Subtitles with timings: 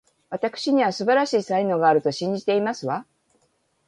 [0.31, 3.05] わたくしには、素晴らしい才能があると信じていますわ